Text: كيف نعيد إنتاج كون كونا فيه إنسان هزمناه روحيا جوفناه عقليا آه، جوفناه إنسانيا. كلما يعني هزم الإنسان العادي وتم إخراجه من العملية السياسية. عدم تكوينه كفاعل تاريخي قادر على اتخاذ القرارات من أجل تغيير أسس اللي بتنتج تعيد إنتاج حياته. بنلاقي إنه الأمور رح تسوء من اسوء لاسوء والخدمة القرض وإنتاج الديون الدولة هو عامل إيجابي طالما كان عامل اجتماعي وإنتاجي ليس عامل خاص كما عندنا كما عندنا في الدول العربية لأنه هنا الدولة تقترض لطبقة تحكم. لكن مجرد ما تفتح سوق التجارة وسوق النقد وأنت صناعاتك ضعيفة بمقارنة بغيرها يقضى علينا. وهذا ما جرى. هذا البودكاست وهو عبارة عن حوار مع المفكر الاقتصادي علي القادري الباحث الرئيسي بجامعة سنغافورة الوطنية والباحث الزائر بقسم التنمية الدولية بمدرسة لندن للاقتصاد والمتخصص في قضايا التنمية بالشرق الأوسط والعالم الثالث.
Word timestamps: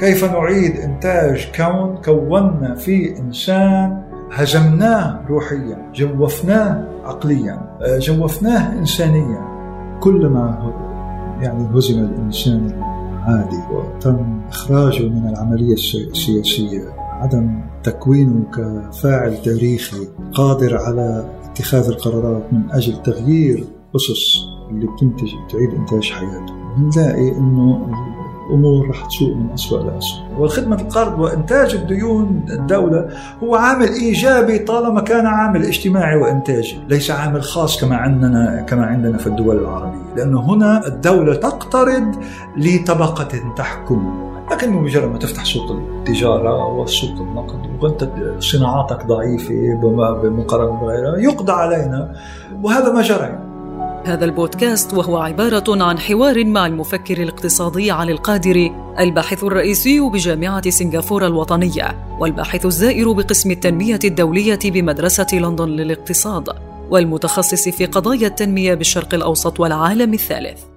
كيف 0.00 0.24
نعيد 0.24 0.76
إنتاج 0.76 1.48
كون 1.56 1.96
كونا 2.04 2.74
فيه 2.74 3.18
إنسان 3.18 4.02
هزمناه 4.32 5.20
روحيا 5.28 5.92
جوفناه 5.94 6.88
عقليا 7.04 7.78
آه، 7.82 7.98
جوفناه 7.98 8.78
إنسانيا. 8.78 9.48
كلما 10.00 10.72
يعني 11.40 11.78
هزم 11.78 12.04
الإنسان 12.04 12.66
العادي 12.66 13.62
وتم 13.72 14.40
إخراجه 14.48 15.02
من 15.02 15.28
العملية 15.28 15.74
السياسية. 15.74 16.82
عدم 16.98 17.60
تكوينه 17.82 18.44
كفاعل 18.54 19.42
تاريخي 19.42 20.08
قادر 20.34 20.76
على 20.76 21.24
اتخاذ 21.44 21.88
القرارات 21.88 22.52
من 22.52 22.70
أجل 22.70 23.02
تغيير 23.02 23.64
أسس 23.96 24.40
اللي 24.70 24.86
بتنتج 24.86 25.30
تعيد 25.52 25.74
إنتاج 25.74 26.10
حياته. 26.10 26.54
بنلاقي 26.76 27.38
إنه 27.38 27.86
الأمور 28.50 28.88
رح 28.88 29.06
تسوء 29.06 29.34
من 29.34 29.52
اسوء 29.52 29.82
لاسوء 29.82 30.20
والخدمة 30.38 30.80
القرض 30.80 31.18
وإنتاج 31.18 31.74
الديون 31.74 32.44
الدولة 32.50 33.08
هو 33.42 33.54
عامل 33.54 33.88
إيجابي 33.88 34.58
طالما 34.58 35.00
كان 35.00 35.26
عامل 35.26 35.64
اجتماعي 35.64 36.16
وإنتاجي 36.16 36.78
ليس 36.88 37.10
عامل 37.10 37.42
خاص 37.42 37.80
كما 37.80 37.96
عندنا 37.96 38.64
كما 38.68 38.86
عندنا 38.86 39.18
في 39.18 39.26
الدول 39.26 39.58
العربية 39.58 40.14
لأنه 40.16 40.40
هنا 40.40 40.86
الدولة 40.86 41.34
تقترض 41.34 42.14
لطبقة 42.56 43.54
تحكم. 43.56 44.30
لكن 44.52 44.72
مجرد 44.72 45.12
ما 45.12 45.18
تفتح 45.18 45.44
سوق 45.44 45.70
التجارة 45.70 46.66
وسوق 46.66 47.20
النقد 47.20 47.82
وأنت 47.82 48.08
صناعاتك 48.38 49.06
ضعيفة 49.06 49.80
بمقارنة 50.22 50.80
بغيرها 50.80 51.18
يقضى 51.18 51.52
علينا. 51.52 52.12
وهذا 52.62 52.92
ما 52.92 53.02
جرى. 53.02 53.49
هذا 54.04 54.24
البودكاست 54.24 54.94
وهو 54.94 55.16
عبارة 55.16 55.82
عن 55.84 55.98
حوار 55.98 56.44
مع 56.44 56.66
المفكر 56.66 57.22
الاقتصادي 57.22 57.90
علي 57.90 58.12
القادري 58.12 58.72
الباحث 58.98 59.44
الرئيسي 59.44 60.00
بجامعة 60.00 60.70
سنغافورة 60.70 61.26
الوطنية 61.26 62.16
والباحث 62.20 62.66
الزائر 62.66 63.12
بقسم 63.12 63.50
التنمية 63.50 63.98
الدولية 64.04 64.58
بمدرسة 64.64 65.26
لندن 65.32 65.68
للاقتصاد 65.68 66.48
والمتخصص 66.90 67.68
في 67.68 67.86
قضايا 67.86 68.26
التنمية 68.26 68.74
بالشرق 68.74 69.14
الأوسط 69.14 69.60
والعالم 69.60 70.14
الثالث. 70.14 70.69